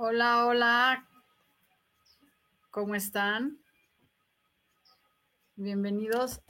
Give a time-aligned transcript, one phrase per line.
[0.00, 1.08] Hola, hola.
[2.70, 3.58] ¿Cómo están?
[5.56, 6.40] Bienvenidos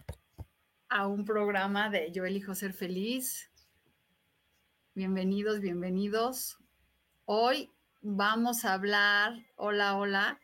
[0.91, 3.51] a un programa de Yo elijo ser feliz.
[4.95, 6.59] Bienvenidos, bienvenidos.
[7.25, 7.71] Hoy
[8.03, 10.41] vamos a hablar, hola, hola,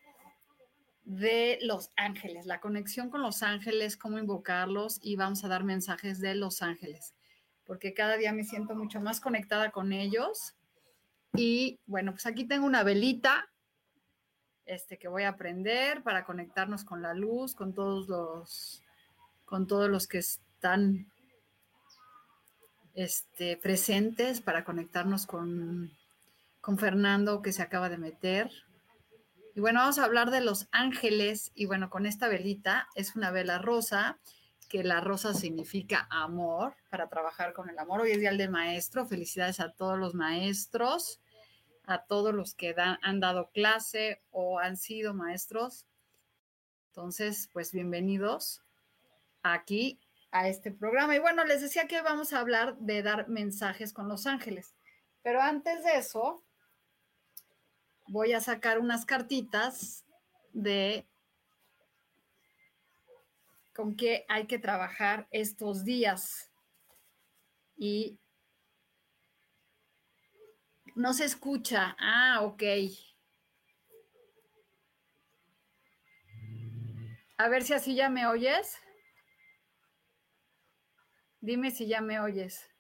[1.05, 6.21] de los ángeles, la conexión con los ángeles, cómo invocarlos y vamos a dar mensajes
[6.21, 7.13] de los ángeles,
[7.67, 10.54] porque cada día me siento mucho más conectada con ellos
[11.37, 13.49] y bueno, pues aquí tengo una velita
[14.67, 18.83] este, que voy a prender para conectarnos con la luz, con todos los,
[19.45, 21.11] con todos los que están
[22.95, 25.93] este, presentes, para conectarnos con,
[26.61, 28.51] con Fernando que se acaba de meter.
[29.57, 31.53] Y bueno, vamos a hablar de los ángeles.
[31.55, 34.19] Y bueno, con esta velita es una vela rosa,
[34.69, 38.01] que la rosa significa amor, para trabajar con el amor.
[38.01, 39.07] Hoy es Día del Maestro.
[39.07, 41.21] Felicidades a todos los maestros
[41.87, 45.87] a todos los que han dado clase o han sido maestros.
[46.89, 48.63] Entonces, pues bienvenidos
[49.43, 49.99] aquí
[50.31, 51.15] a este programa.
[51.15, 54.75] Y bueno, les decía que vamos a hablar de dar mensajes con los ángeles.
[55.23, 56.43] Pero antes de eso,
[58.07, 60.05] voy a sacar unas cartitas
[60.53, 61.07] de
[63.75, 66.51] con qué hay que trabajar estos días.
[67.77, 68.19] Y
[70.95, 71.97] no se escucha.
[71.99, 72.63] Ah, ok.
[77.37, 78.79] A ver si así ya me oyes.
[81.41, 82.71] Dime si ya me oyes.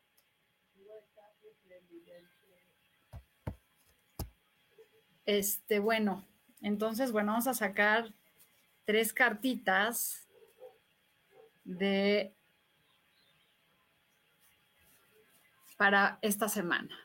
[5.26, 6.26] Este, bueno,
[6.60, 8.14] entonces, bueno, vamos a sacar
[8.84, 10.28] tres cartitas
[11.64, 12.34] de
[15.76, 17.03] para esta semana.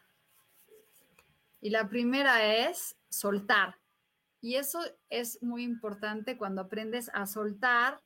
[1.62, 3.80] Y la primera es soltar.
[4.42, 8.02] Y eso es muy importante cuando aprendes a soltar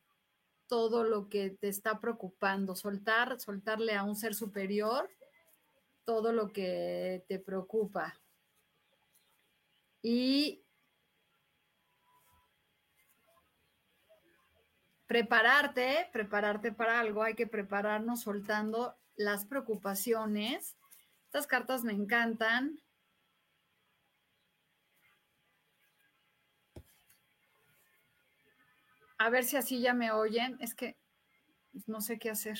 [0.67, 5.09] todo lo que te está preocupando, soltar, soltarle a un ser superior
[6.05, 8.19] todo lo que te preocupa.
[10.01, 10.63] Y
[15.05, 20.75] prepararte, prepararte para algo, hay que prepararnos soltando las preocupaciones.
[21.25, 22.82] Estas cartas me encantan
[29.23, 30.57] A ver si así ya me oyen.
[30.59, 30.97] Es que
[31.71, 32.59] pues, no sé qué hacer.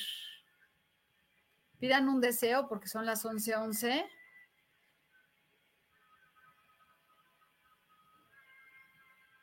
[1.78, 3.54] Pidan un deseo porque son las 11:11.
[3.54, 4.06] 11.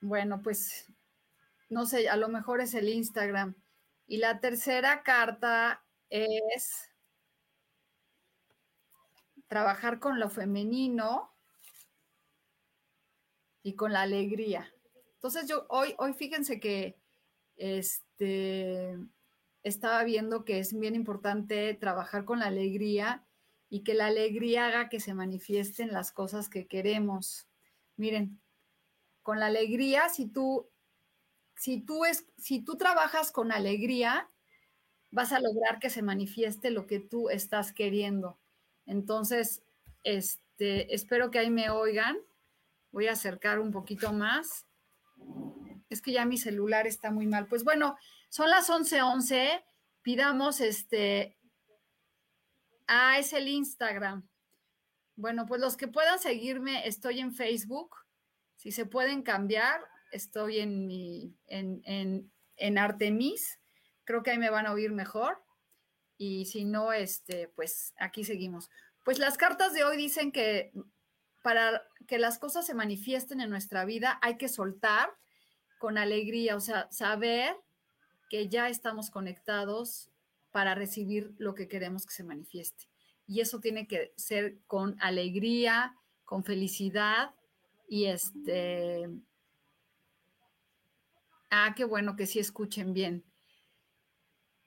[0.02, 0.92] Bueno, pues
[1.70, 3.56] no sé, a lo mejor es el Instagram.
[4.08, 6.92] Y la tercera carta es
[9.48, 11.32] trabajar con lo femenino
[13.64, 14.74] y con la alegría.
[15.16, 17.01] Entonces yo hoy, hoy fíjense que
[17.58, 18.98] este,
[19.64, 23.24] estaba viendo que es bien importante trabajar con la alegría
[23.70, 27.48] y que la alegría haga que se manifiesten las cosas que queremos.
[27.96, 28.42] Miren,
[29.22, 30.68] con la alegría, si tú,
[31.56, 34.30] si tú, es, si tú trabajas con alegría,
[35.12, 38.40] vas a lograr que se manifieste lo que tú estás queriendo.
[38.86, 39.62] Entonces,
[40.04, 42.18] este, espero que ahí me oigan.
[42.92, 44.66] Voy a acercar un poquito más
[45.92, 47.48] es que ya mi celular está muy mal.
[47.48, 47.98] Pues bueno,
[48.30, 49.04] son las 11:11.
[49.04, 49.66] 11,
[50.02, 51.38] pidamos este.
[52.88, 54.28] Ah, es el Instagram.
[55.16, 57.96] Bueno, pues los que puedan seguirme, estoy en Facebook.
[58.56, 63.60] Si se pueden cambiar, estoy en mi, en, en, en Artemis.
[64.06, 65.44] Creo que ahí me van a oír mejor.
[66.18, 68.70] Y si no, este, pues aquí seguimos.
[69.04, 70.72] Pues las cartas de hoy dicen que
[71.42, 75.10] para que las cosas se manifiesten en nuestra vida hay que soltar
[75.82, 77.56] con alegría, o sea, saber
[78.30, 80.12] que ya estamos conectados
[80.52, 82.86] para recibir lo que queremos que se manifieste.
[83.26, 87.32] Y eso tiene que ser con alegría, con felicidad
[87.90, 89.10] y este...
[91.50, 93.26] Ah, qué bueno que sí escuchen bien.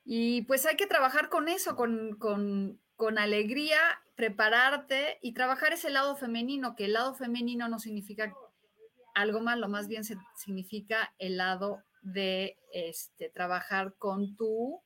[0.04, 3.78] Y pues hay que trabajar con eso, con, con, con alegría,
[4.16, 8.34] prepararte y trabajar ese lado femenino, que el lado femenino no significa
[9.14, 10.02] algo malo, más bien
[10.36, 14.80] significa el lado de este, trabajar con tu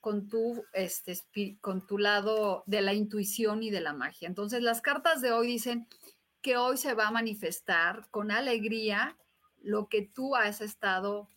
[0.00, 1.18] con tu, este,
[1.60, 4.28] con tu lado de la intuición y de la magia.
[4.28, 5.86] Entonces, las cartas de hoy dicen
[6.40, 9.18] que hoy se va a manifestar con alegría
[9.62, 11.28] lo que tú has estado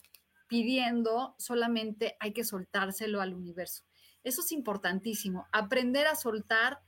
[0.47, 3.83] pidiendo, solamente hay que soltárselo al universo.
[4.23, 6.79] Eso es importantísimo, aprender a soltar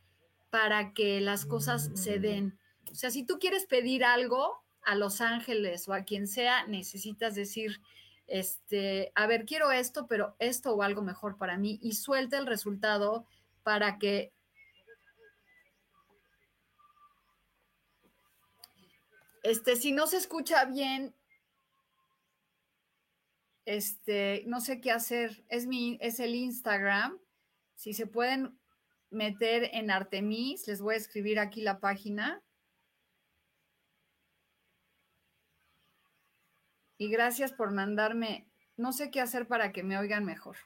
[0.50, 2.58] para que las cosas se den.
[2.96, 7.36] O sea, si tú quieres pedir algo a los ángeles o a quien sea, necesitas
[7.36, 7.82] decir,
[8.26, 12.46] este, a ver, quiero esto, pero esto o algo mejor para mí y suelta el
[12.46, 13.26] resultado
[13.64, 14.32] para que
[19.44, 21.14] este, si no se escucha bien,
[23.66, 27.20] este, no sé qué hacer, es mi, es el Instagram,
[27.76, 28.58] si se pueden
[29.10, 32.42] meter en Artemis, les voy a escribir aquí la página.
[36.98, 38.48] Y gracias por mandarme,
[38.78, 40.58] no sé qué hacer para que me oigan mejor.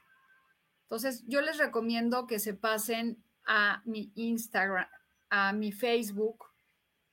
[0.84, 4.88] Entonces, yo les recomiendo que se pasen a mi Instagram,
[5.30, 6.46] a mi Facebook,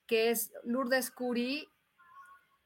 [0.06, 1.68] que es Lourdes Curi.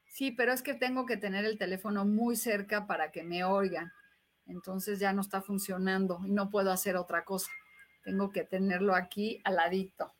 [0.05, 3.91] Sí, pero es que tengo que tener el teléfono muy cerca para que me oigan
[4.51, 7.49] entonces ya no está funcionando y no puedo hacer otra cosa.
[8.03, 10.13] Tengo que tenerlo aquí al ladito.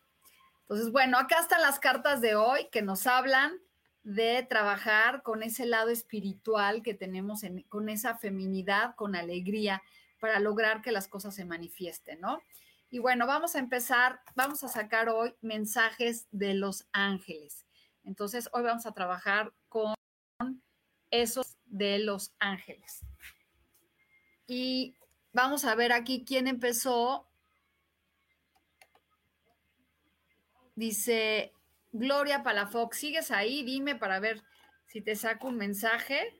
[0.62, 3.54] Entonces, bueno, acá están las cartas de hoy que nos hablan
[4.03, 9.83] de trabajar con ese lado espiritual que tenemos, con esa feminidad, con alegría,
[10.19, 12.42] para lograr que las cosas se manifiesten, ¿no?
[12.89, 17.65] Y bueno, vamos a empezar, vamos a sacar hoy mensajes de los ángeles.
[18.03, 19.95] Entonces, hoy vamos a trabajar con
[21.09, 23.06] esos de los ángeles.
[24.45, 24.95] Y
[25.31, 27.27] vamos a ver aquí quién empezó.
[30.75, 31.53] Dice
[31.92, 33.64] Gloria Palafox, ¿sigues ahí?
[33.64, 34.44] Dime para ver
[34.86, 36.40] si te saco un mensaje.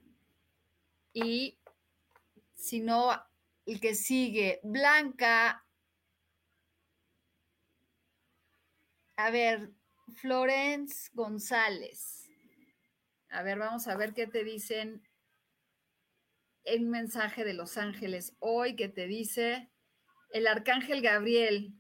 [1.14, 1.60] Y
[2.54, 3.12] si no,
[3.66, 5.66] el que sigue, Blanca.
[9.18, 9.72] A ver,
[10.16, 12.30] Florence González.
[13.30, 15.08] A ver, vamos a ver qué te dicen
[16.64, 19.72] el mensaje de los ángeles hoy que te dice
[20.32, 21.74] el arcángel Gabriel.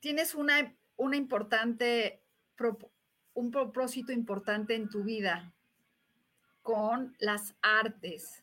[0.00, 2.22] Tienes una, una importante,
[3.34, 5.52] un propósito importante en tu vida
[6.62, 8.42] con las artes.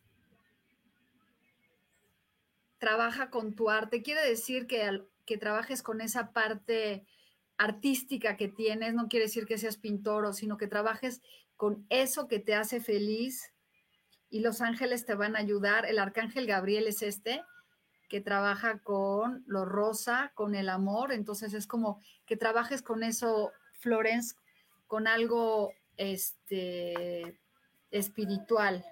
[2.77, 4.01] Trabaja con tu arte.
[4.01, 7.05] Quiere decir que, que trabajes con esa parte
[7.57, 8.93] artística que tienes.
[8.93, 11.21] No quiere decir que seas pintor, sino que trabajes
[11.55, 13.53] con eso que te hace feliz
[14.29, 15.85] y los ángeles te van a ayudar.
[15.85, 17.43] El arcángel Gabriel es este,
[18.13, 21.11] que trabaja con lo rosa, con el amor.
[21.11, 24.35] Entonces es como que trabajes con eso, Florence,
[24.85, 27.39] con algo este,
[27.89, 28.85] espiritual.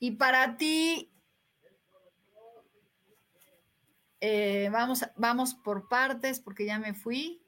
[0.00, 1.14] Y para ti,
[4.18, 7.45] eh, vamos, vamos por partes porque ya me fui.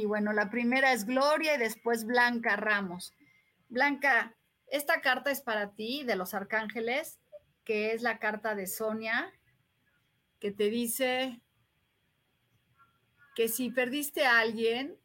[0.00, 3.12] Y bueno, la primera es Gloria y después Blanca Ramos.
[3.68, 4.34] Blanca,
[4.68, 7.20] esta carta es para ti de los arcángeles,
[7.64, 9.30] que es la carta de Sonia,
[10.38, 11.42] que te dice
[13.36, 14.96] que si perdiste a alguien,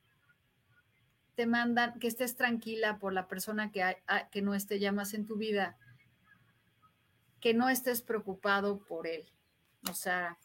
[1.35, 3.97] te mandan que estés tranquila por la persona que,
[4.31, 5.77] que no esté ya más en tu vida,
[7.41, 9.29] que no estés preocupado por él.
[9.89, 10.37] O sea,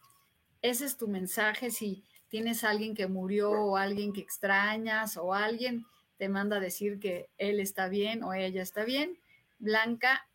[0.61, 1.71] ese es tu mensaje.
[1.71, 5.85] Si tienes a alguien que murió o alguien que extrañas o alguien
[6.17, 9.19] te manda a decir que él está bien o ella está bien,
[9.59, 10.29] Blanca,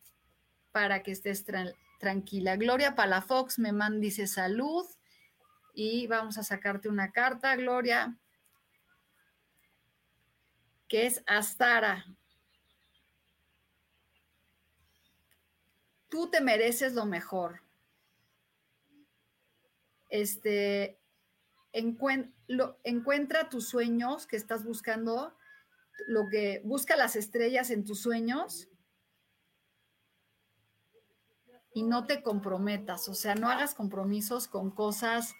[0.72, 1.44] para que estés
[1.98, 2.56] tranquila.
[2.56, 4.86] Gloria Palafox me manda, dice salud
[5.72, 8.16] y vamos a sacarte una carta, Gloria,
[10.88, 12.04] que es Astara.
[16.10, 17.62] Tú te mereces lo mejor.
[20.08, 20.98] Este,
[21.76, 25.36] encuentra tus sueños que estás buscando
[26.06, 28.68] lo que busca las estrellas en tus sueños
[31.72, 35.34] y no te comprometas, o sea, no hagas compromisos con cosas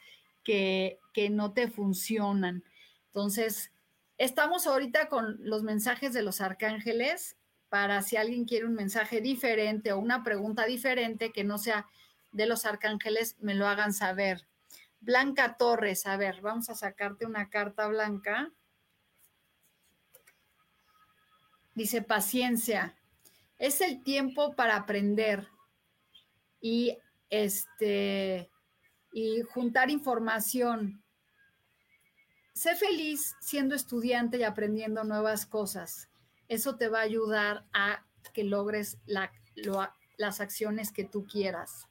[0.45, 2.62] que, que no te funcionan.
[3.07, 3.73] Entonces,
[4.19, 7.37] estamos ahorita con los mensajes de los arcángeles
[7.71, 11.87] para si alguien quiere un mensaje diferente o una pregunta diferente que no sea
[12.33, 14.47] de los arcángeles, me lo hagan saber.
[15.06, 18.52] Blanca Torres, a ver, vamos a sacarte una carta blanca.
[21.76, 22.96] Dice paciencia.
[23.56, 25.46] Es el tiempo para aprender
[26.60, 26.98] y
[27.30, 28.50] este
[29.12, 31.04] y juntar información.
[32.52, 36.08] Sé feliz siendo estudiante y aprendiendo nuevas cosas.
[36.48, 41.86] Eso te va a ayudar a que logres las acciones que tú quieras.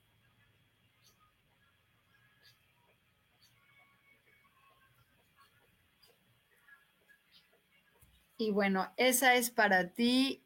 [8.38, 10.46] Y bueno, esa es para ti,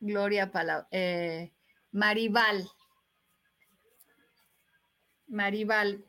[0.00, 0.50] Gloria
[0.90, 1.52] eh,
[1.92, 2.68] Maribal.
[5.26, 6.04] Maribal.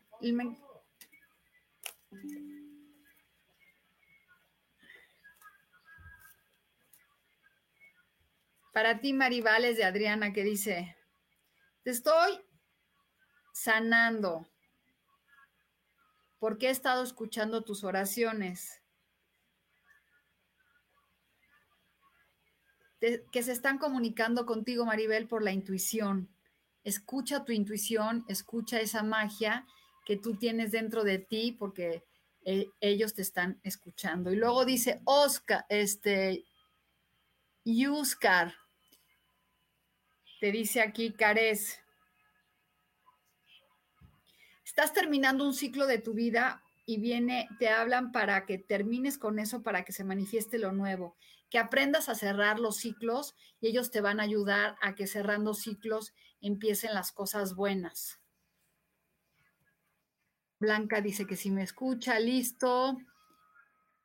[8.71, 10.95] Para ti, Maribal, es de Adriana que dice,
[11.83, 12.39] te estoy
[13.51, 14.47] sanando
[16.39, 18.78] porque he estado escuchando tus oraciones.
[22.99, 26.29] Que se están comunicando contigo, Maribel, por la intuición
[26.83, 29.65] escucha tu intuición, escucha esa magia
[30.05, 32.03] que tú tienes dentro de ti porque
[32.45, 34.31] eh, ellos te están escuchando.
[34.31, 36.45] Y luego dice Oscar, este,
[37.63, 38.55] Yuscar,
[40.39, 41.79] te dice aquí Cares,
[44.63, 49.37] estás terminando un ciclo de tu vida y viene, te hablan para que termines con
[49.37, 51.15] eso, para que se manifieste lo nuevo,
[51.49, 55.53] que aprendas a cerrar los ciclos y ellos te van a ayudar a que cerrando
[55.53, 58.19] ciclos empiecen las cosas buenas.
[60.59, 62.97] Blanca dice que si me escucha, listo.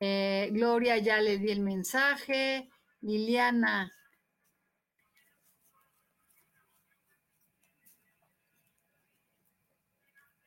[0.01, 2.71] Eh, Gloria ya le di el mensaje.
[3.01, 3.93] Liliana.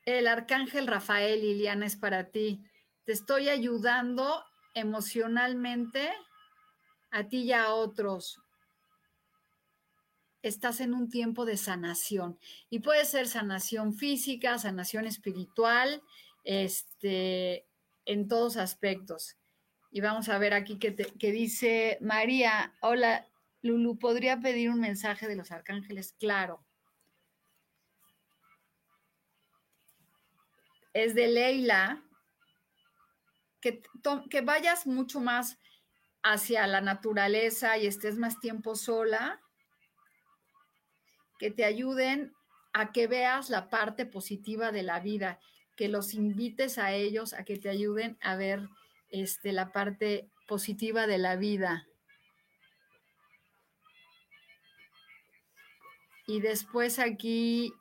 [0.04, 2.64] El arcángel Rafael, Liliana, es para ti.
[3.04, 6.10] Te estoy ayudando emocionalmente
[7.10, 8.40] a ti y a otros
[10.42, 12.38] estás en un tiempo de sanación
[12.70, 16.02] y puede ser sanación física, sanación espiritual,
[16.44, 17.66] este,
[18.04, 19.36] en todos aspectos.
[19.90, 23.26] Y vamos a ver aquí que, dice María, hola
[23.62, 26.14] Lulu, ¿podría pedir un mensaje de los arcángeles?
[26.18, 26.64] Claro.
[30.92, 32.02] Es de Leila,
[33.60, 33.82] que,
[34.30, 35.58] que vayas mucho más
[36.22, 39.40] hacia la naturaleza y estés más tiempo sola
[41.38, 42.34] que te ayuden
[42.72, 45.40] a que veas la parte positiva de la vida,
[45.76, 48.68] que los invites a ellos a que te ayuden a ver
[49.10, 51.86] este, la parte positiva de la vida.
[56.26, 57.72] Y después aquí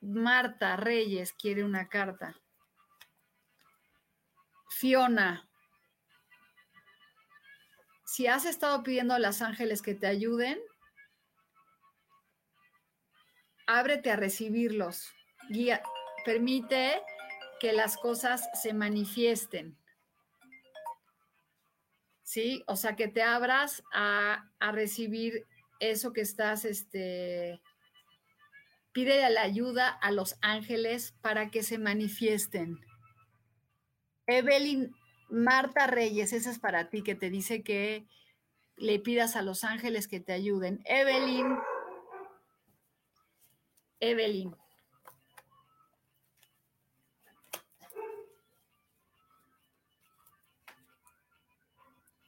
[0.00, 2.36] Marta Reyes quiere una carta.
[4.68, 5.48] Fiona,
[8.06, 10.60] si has estado pidiendo a los ángeles que te ayuden,
[13.66, 15.12] ábrete a recibirlos.
[15.50, 15.82] Guía,
[16.24, 17.02] permite
[17.58, 19.76] que las cosas se manifiesten.
[22.22, 22.62] ¿Sí?
[22.68, 25.44] O sea, que te abras a, recibir
[25.80, 27.60] eso que estás, este,
[28.92, 32.80] pide la ayuda a los ángeles para que se manifiesten.
[34.28, 34.94] Evelyn
[35.28, 38.06] Marta Reyes, esa es para ti, que te dice que
[38.76, 40.80] le pidas a los ángeles que te ayuden.
[40.84, 41.58] Evelyn.
[44.00, 44.56] Evelyn.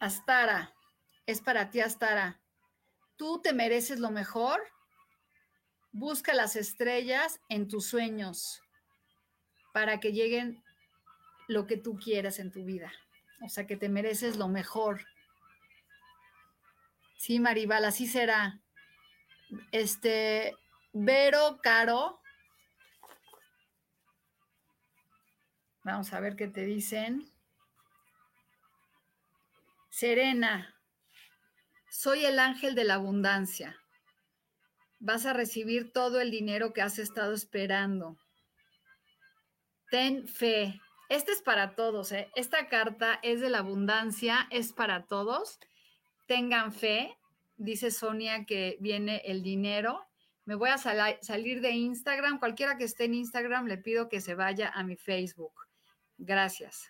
[0.00, 0.72] Astara,
[1.26, 2.40] es para ti, Astara.
[3.16, 4.60] Tú te mereces lo mejor.
[5.90, 8.62] Busca las estrellas en tus sueños
[9.72, 10.62] para que lleguen
[11.48, 12.92] lo que tú quieras en tu vida.
[13.44, 15.04] O sea, que te mereces lo mejor.
[17.16, 18.60] Sí, Maribal, así será.
[19.72, 20.54] Este,
[20.92, 22.20] Vero Caro.
[25.82, 27.32] Vamos a ver qué te dicen.
[29.90, 30.76] Serena,
[31.90, 33.80] soy el ángel de la abundancia.
[35.00, 38.18] Vas a recibir todo el dinero que has estado esperando.
[39.90, 40.80] Ten fe.
[41.08, 42.12] Este es para todos.
[42.12, 42.30] ¿eh?
[42.34, 45.58] Esta carta es de la abundancia, es para todos.
[46.26, 47.16] tengan fe.
[47.56, 50.06] Dice Sonia que viene el dinero.
[50.44, 52.38] Me voy a salir de Instagram.
[52.38, 55.52] Cualquiera que esté en Instagram, le pido que se vaya a mi Facebook.
[56.18, 56.88] Gracias.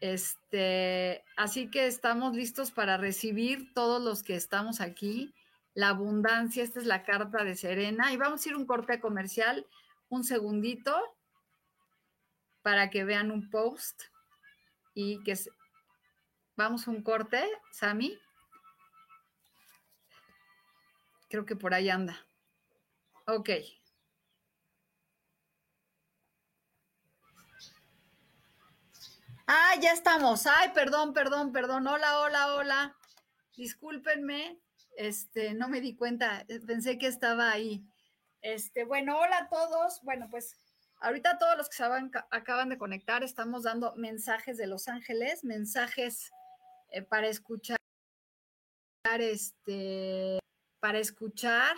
[0.00, 5.32] Este, así que estamos listos para recibir todos los que estamos aquí.
[5.74, 8.12] La abundancia, esta es la carta de Serena.
[8.12, 9.66] Y vamos a ir un corte comercial,
[10.12, 10.94] un segundito,
[12.60, 14.02] para que vean un post
[14.94, 15.34] y que
[16.54, 17.42] vamos a un corte,
[17.72, 18.18] Sami.
[21.30, 22.26] Creo que por ahí anda.
[23.26, 23.48] Ok.
[29.46, 30.46] Ah, ya estamos.
[30.46, 31.86] Ay, perdón, perdón, perdón.
[31.86, 32.96] Hola, hola, hola.
[33.56, 34.60] Discúlpenme.
[34.98, 36.44] Este, no me di cuenta.
[36.66, 37.82] Pensé que estaba ahí.
[38.42, 40.00] Este, bueno, hola a todos.
[40.02, 40.56] Bueno, pues
[41.00, 41.84] ahorita todos los que se
[42.30, 46.32] acaban de conectar estamos dando mensajes de Los Ángeles, mensajes
[46.90, 47.78] eh, para escuchar,
[49.18, 50.40] este,
[50.80, 51.76] para escuchar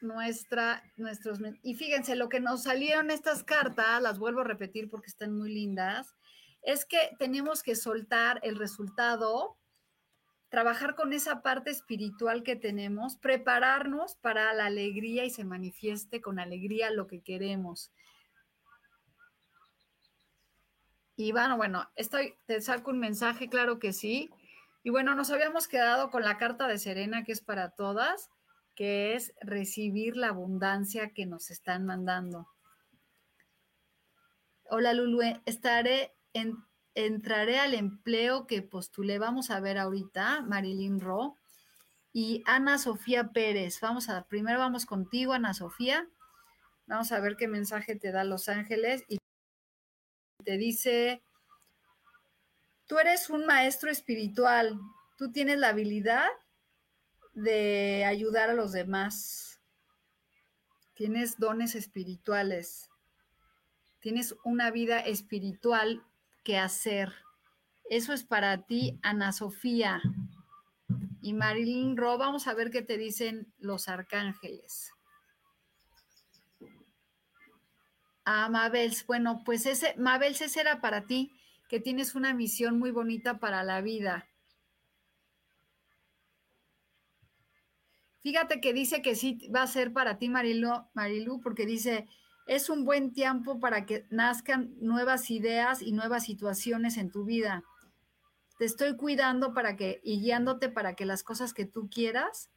[0.00, 5.08] nuestra, nuestros, y fíjense, lo que nos salieron estas cartas, las vuelvo a repetir porque
[5.08, 6.14] están muy lindas,
[6.62, 9.56] es que tenemos que soltar el resultado,
[10.48, 16.38] trabajar con esa parte espiritual que tenemos, prepararnos para la alegría y se manifieste con
[16.38, 17.92] alegría lo que queremos.
[21.16, 24.30] Y bueno, bueno, estoy, te saco un mensaje, claro que sí.
[24.84, 28.30] Y bueno, nos habíamos quedado con la carta de Serena, que es para todas,
[28.74, 32.46] que es recibir la abundancia que nos están mandando.
[34.70, 36.14] Hola Lulu, estaré
[37.06, 39.18] entraré al empleo que postulé.
[39.18, 41.36] Vamos a ver ahorita, Marilyn Ro
[42.12, 43.80] y Ana Sofía Pérez.
[43.80, 46.08] Vamos a, primero vamos contigo, Ana Sofía.
[46.86, 49.18] Vamos a ver qué mensaje te da Los Ángeles y
[50.44, 51.22] te dice,
[52.86, 54.80] tú eres un maestro espiritual,
[55.16, 56.26] tú tienes la habilidad
[57.32, 59.60] de ayudar a los demás,
[60.94, 62.90] tienes dones espirituales,
[64.00, 66.07] tienes una vida espiritual
[66.56, 67.12] hacer.
[67.90, 70.00] Eso es para ti, Ana Sofía.
[71.20, 74.92] Y Marilyn Ro, vamos a ver qué te dicen los arcángeles.
[78.24, 81.32] Ah, Mabels, bueno, pues ese, Mabels, ese era para ti,
[81.68, 84.28] que tienes una misión muy bonita para la vida.
[88.20, 92.06] Fíjate que dice que sí va a ser para ti, Marilu, Marilu porque dice,
[92.48, 97.62] es un buen tiempo para que nazcan nuevas ideas y nuevas situaciones en tu vida.
[98.58, 102.50] Te estoy cuidando para que y guiándote para que las cosas que tú quieras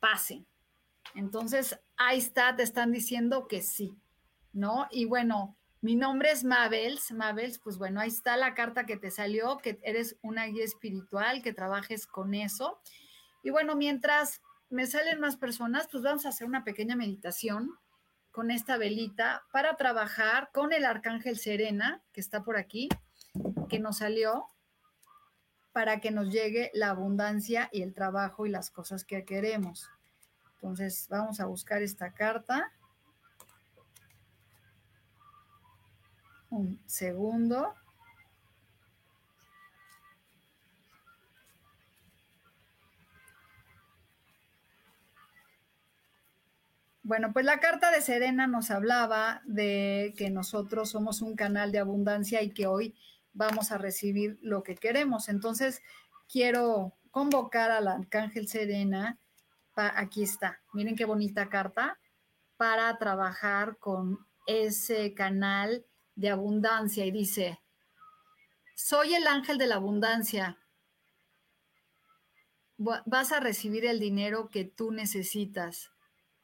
[0.00, 0.46] pasen.
[1.14, 3.96] Entonces, ahí está, te están diciendo que sí,
[4.52, 4.86] ¿no?
[4.90, 7.10] Y bueno, mi nombre es Mabels.
[7.10, 11.40] Mabels, pues bueno, ahí está la carta que te salió, que eres una guía espiritual,
[11.40, 12.78] que trabajes con eso.
[13.42, 17.78] Y bueno, mientras me salen más personas, pues vamos a hacer una pequeña meditación
[18.38, 22.88] con esta velita para trabajar con el arcángel Serena, que está por aquí,
[23.68, 24.46] que nos salió,
[25.72, 29.90] para que nos llegue la abundancia y el trabajo y las cosas que queremos.
[30.54, 32.70] Entonces, vamos a buscar esta carta.
[36.48, 37.74] Un segundo.
[47.08, 51.78] Bueno, pues la carta de Serena nos hablaba de que nosotros somos un canal de
[51.78, 52.94] abundancia y que hoy
[53.32, 55.30] vamos a recibir lo que queremos.
[55.30, 55.80] Entonces,
[56.30, 59.18] quiero convocar al arcángel Serena.
[59.74, 61.98] aquí está, miren qué bonita carta,
[62.58, 67.06] para trabajar con ese canal de abundancia.
[67.06, 67.58] Y dice,
[68.74, 70.58] soy el ángel de la abundancia.
[72.76, 75.90] Vas a recibir el dinero que tú necesitas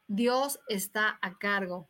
[0.07, 1.88] Dios está a cargo.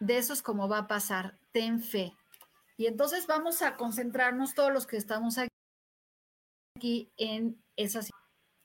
[0.00, 1.38] De eso es como va a pasar.
[1.52, 2.12] Ten fe.
[2.76, 8.10] Y entonces vamos a concentrarnos todos los que estamos aquí en esas.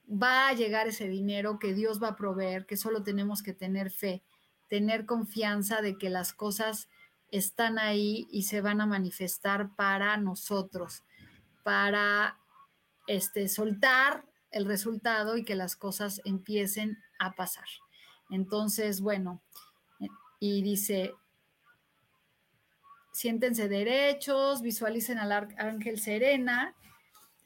[0.09, 3.91] Va a llegar ese dinero que Dios va a proveer, que solo tenemos que tener
[3.91, 4.23] fe,
[4.67, 6.89] tener confianza de que las cosas
[7.29, 11.03] están ahí y se van a manifestar para nosotros,
[11.63, 12.37] para
[13.07, 17.67] este, soltar el resultado y que las cosas empiecen a pasar.
[18.29, 19.41] Entonces, bueno,
[20.39, 21.13] y dice,
[23.11, 26.75] siéntense derechos, visualicen al ángel Serena,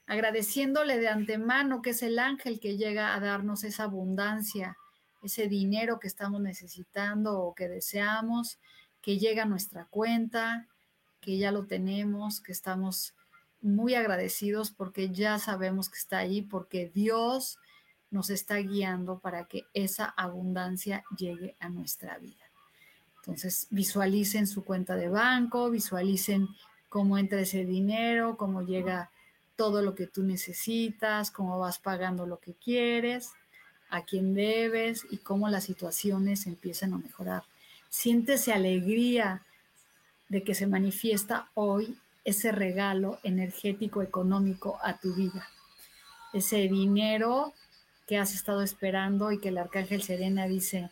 [0.06, 4.76] agradeciéndole de antemano que es el ángel que llega a darnos esa abundancia,
[5.22, 8.60] ese dinero que estamos necesitando o que deseamos,
[9.02, 10.68] que llega a nuestra cuenta,
[11.20, 13.15] que ya lo tenemos, que estamos
[13.66, 17.58] muy agradecidos porque ya sabemos que está ahí, porque Dios
[18.10, 22.44] nos está guiando para que esa abundancia llegue a nuestra vida.
[23.18, 26.48] Entonces, visualicen su cuenta de banco, visualicen
[26.88, 29.10] cómo entra ese dinero, cómo llega
[29.56, 33.32] todo lo que tú necesitas, cómo vas pagando lo que quieres,
[33.90, 37.42] a quién debes y cómo las situaciones empiezan a mejorar.
[37.88, 39.42] Siéntese alegría
[40.28, 45.48] de que se manifiesta hoy ese regalo energético económico a tu vida.
[46.32, 47.54] Ese dinero
[48.08, 50.90] que has estado esperando y que el arcángel Serena dice,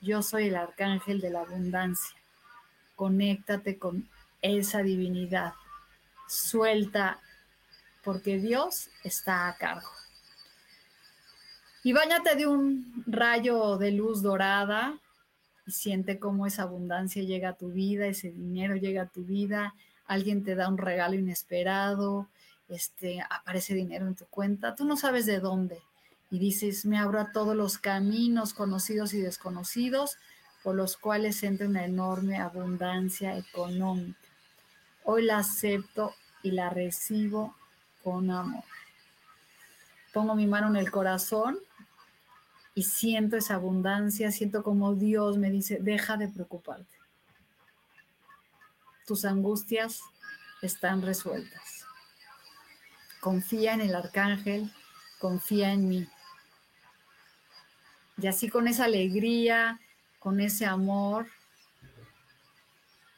[0.00, 2.16] yo soy el arcángel de la abundancia.
[2.96, 4.08] Conéctate con
[4.42, 5.54] esa divinidad.
[6.28, 7.20] Suelta
[8.02, 9.88] porque Dios está a cargo.
[11.84, 14.98] Y bañate de un rayo de luz dorada
[15.64, 19.74] y siente cómo esa abundancia llega a tu vida, ese dinero llega a tu vida,
[20.06, 22.28] alguien te da un regalo inesperado,
[22.68, 25.78] este, aparece dinero en tu cuenta, tú no sabes de dónde.
[26.30, 30.16] Y dices, me abro a todos los caminos conocidos y desconocidos
[30.62, 34.18] por los cuales entra una enorme abundancia económica.
[35.04, 37.54] Hoy la acepto y la recibo
[38.02, 38.64] con amor.
[40.12, 41.58] Pongo mi mano en el corazón
[42.74, 47.01] y siento esa abundancia, siento como Dios me dice, deja de preocuparte.
[49.06, 50.00] Tus angustias
[50.62, 51.84] están resueltas.
[53.20, 54.72] Confía en el arcángel,
[55.18, 56.08] confía en mí.
[58.18, 59.80] Y así con esa alegría,
[60.18, 61.26] con ese amor,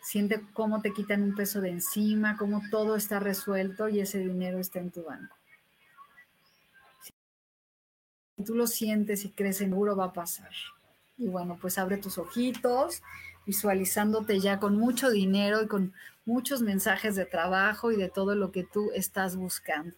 [0.02, 4.58] siente cómo te quitan un peso de encima, cómo todo está resuelto y ese dinero
[4.58, 5.36] está en tu banco
[8.44, 10.50] tú lo sientes y crees seguro va a pasar.
[11.16, 13.02] Y bueno, pues abre tus ojitos,
[13.46, 15.92] visualizándote ya con mucho dinero y con
[16.24, 19.94] muchos mensajes de trabajo y de todo lo que tú estás buscando.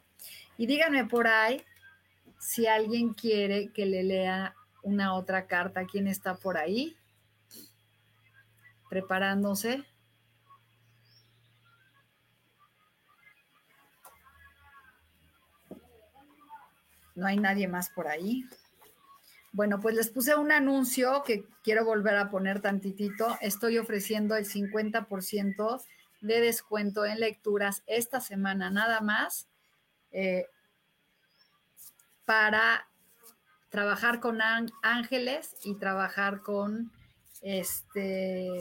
[0.57, 1.63] Y díganme por ahí
[2.39, 5.87] si alguien quiere que le lea una otra carta.
[5.87, 6.97] ¿Quién está por ahí?
[8.89, 9.85] Preparándose.
[17.17, 18.45] no hay nadie más por ahí.
[19.57, 23.39] Bueno, pues les puse un anuncio que quiero volver a poner tantitito.
[23.41, 25.83] Estoy ofreciendo el 50%
[26.21, 29.49] de descuento en lecturas esta semana nada más
[30.13, 30.45] eh,
[32.27, 32.87] para
[33.71, 34.41] trabajar con
[34.83, 36.93] ángeles y trabajar con
[37.41, 38.59] este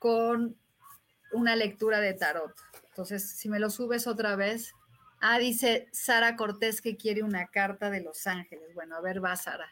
[0.00, 0.56] con
[1.30, 2.56] una lectura de tarot.
[2.88, 4.74] Entonces, si me lo subes otra vez,
[5.20, 8.72] Ah, dice Sara Cortés que quiere una carta de Los Ángeles.
[8.74, 9.68] Bueno, a ver, va Sara.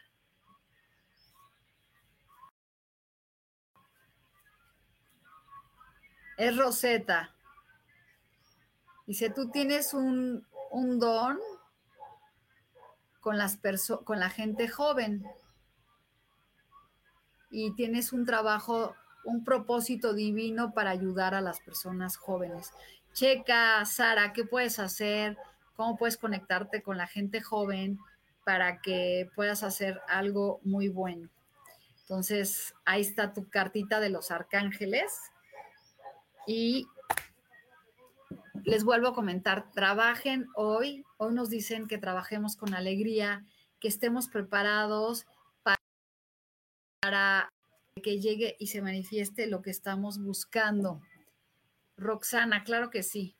[6.37, 7.33] Es Rosetta.
[9.05, 10.45] Dice, tú tienes un,
[10.99, 11.39] don
[13.21, 13.57] con, las
[14.03, 15.25] con la gente joven
[17.49, 22.73] y tienes un trabajo, un propósito divino para ayudar a las personas jóvenes
[23.17, 25.37] checa, Sara, qué puedes hacer,
[25.75, 27.97] cómo puedes conectarte con la gente joven
[28.45, 31.27] para que puedas hacer algo muy bueno.
[32.01, 35.11] Entonces, ahí está tu cartita de los arcángeles.
[36.45, 36.87] Y
[38.63, 41.03] les vuelvo a comentar, trabajen hoy.
[41.17, 43.43] Hoy nos dicen que trabajemos con alegría,
[43.79, 45.25] que estemos preparados
[47.01, 47.49] para,
[48.03, 51.01] que llegue y se manifieste lo que estamos buscando.
[51.97, 53.35] Roxana, claro que sí.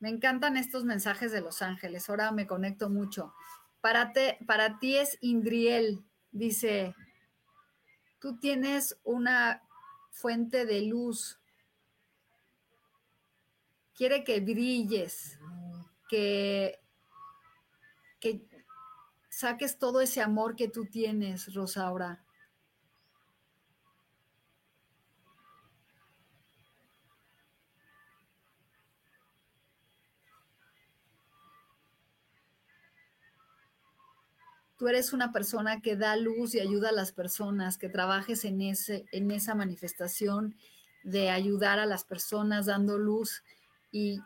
[0.00, 2.08] Me encantan estos mensajes de Los Ángeles.
[2.08, 3.34] Ahora me conecto mucho.
[3.80, 4.12] Para,
[4.46, 6.94] para ti es Indriel, dice,
[8.20, 9.62] tú tienes una
[10.10, 11.40] fuente de luz.
[13.94, 15.38] Quiere que brilles
[16.08, 16.80] que,
[18.20, 18.46] que
[19.28, 22.24] saques todo ese amor que tú tienes, Rosaura.
[34.78, 38.62] tú eres una persona que da luz y ayuda a las personas, que trabajes en,
[38.62, 40.56] ese, en esa manifestación
[41.02, 43.42] de ayudar a las personas dando luz
[43.90, 44.20] y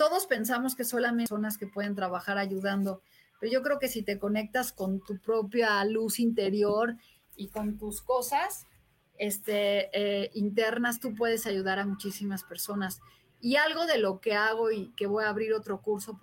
[0.00, 3.02] todos pensamos que solamente personas que pueden trabajar ayudando,
[3.38, 6.96] pero yo creo que si te conectas con tu propia luz interior
[7.36, 8.66] y con tus cosas
[9.18, 13.02] este, eh, internas, tú puedes ayudar a muchísimas personas.
[13.42, 16.18] Y algo de lo que hago y que voy a abrir otro curso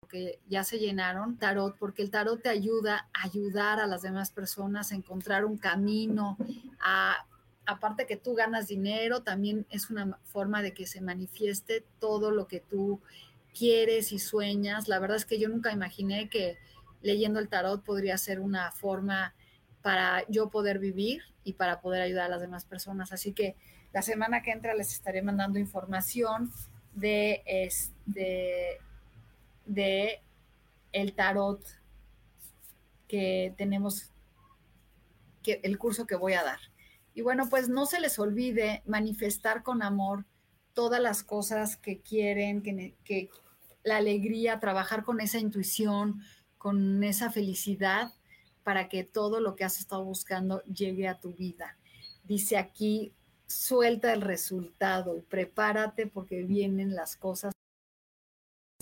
[0.00, 4.32] porque ya se llenaron, tarot, porque el tarot te ayuda a ayudar a las demás
[4.32, 6.36] personas a encontrar un camino,
[6.80, 7.14] a
[7.70, 12.48] aparte que tú ganas dinero, también es una forma de que se manifieste todo lo
[12.48, 13.00] que tú
[13.56, 14.88] quieres y sueñas.
[14.88, 16.58] La verdad es que yo nunca imaginé que
[17.00, 19.34] leyendo el tarot podría ser una forma
[19.82, 23.12] para yo poder vivir y para poder ayudar a las demás personas.
[23.12, 23.56] Así que
[23.92, 26.52] la semana que entra les estaré mandando información
[26.94, 28.78] de este
[29.64, 30.20] de
[30.92, 31.64] el tarot
[33.06, 34.10] que tenemos
[35.44, 36.58] que el curso que voy a dar.
[37.14, 40.24] Y bueno, pues no se les olvide manifestar con amor
[40.72, 43.30] todas las cosas que quieren, que,
[43.82, 46.20] la alegría, trabajar con esa intuición,
[46.58, 48.12] con esa felicidad
[48.62, 51.78] para que todo lo que has estado buscando llegue a tu vida.
[52.24, 53.14] Dice aquí,
[53.46, 57.52] suelta el resultado y prepárate porque vienen las cosas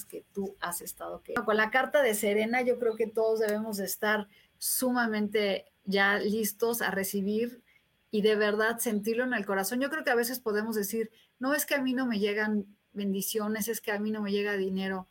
[0.08, 3.78] que tú has estado que con la carta de Serena yo creo que todos debemos
[3.78, 7.62] de estar sumamente ya listos a recibir
[8.10, 9.80] y de verdad sentirlo en el corazón.
[9.80, 12.66] Yo creo que a veces podemos decir, no es que a mí no me llegan
[12.92, 15.08] bendiciones, es que a mí no me llega dinero,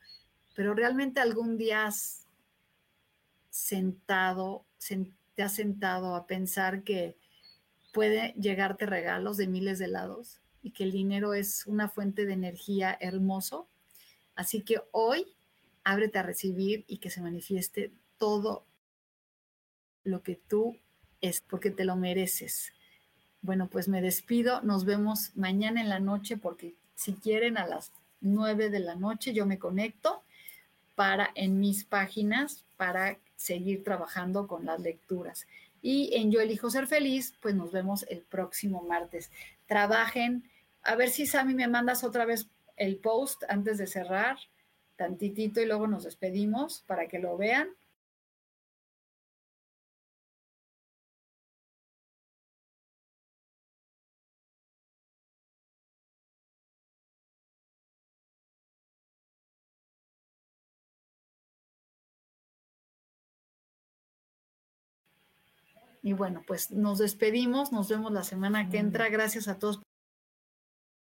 [0.55, 2.25] pero realmente algún día has
[3.49, 4.65] sentado,
[5.35, 7.17] te has sentado a pensar que
[7.93, 12.33] puede llegarte regalos de miles de lados y que el dinero es una fuente de
[12.33, 13.67] energía hermoso.
[14.35, 15.35] Así que hoy
[15.83, 18.65] ábrete a recibir y que se manifieste todo
[20.03, 20.77] lo que tú
[21.21, 22.73] es, porque te lo mereces.
[23.47, 24.59] Bueno, pues me despido.
[24.61, 29.33] Nos vemos mañana en la noche porque si quieren a las 9 de la noche
[29.33, 30.21] yo me conecto
[30.95, 35.47] para en mis páginas para seguir trabajando con las lecturas.
[35.81, 39.31] Y en Yo elijo ser feliz, pues nos vemos el próximo martes.
[39.65, 40.43] Trabajen.
[40.83, 44.37] A ver si Sammy me mandas otra vez el post antes de cerrar,
[44.97, 47.69] tantitito y luego nos despedimos para que lo vean.
[66.07, 69.09] Y bueno, pues nos despedimos, nos vemos la semana que entra.
[69.09, 69.81] Gracias a todos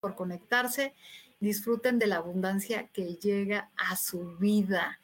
[0.01, 0.93] por conectarse.
[1.39, 4.99] Disfruten de la abundancia que llega a su vida.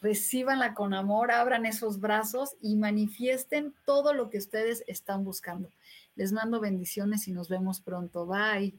[0.00, 5.68] Recíbanla con amor, abran esos brazos y manifiesten todo lo que ustedes están buscando.
[6.14, 8.26] Les mando bendiciones y nos vemos pronto.
[8.26, 8.78] Bye.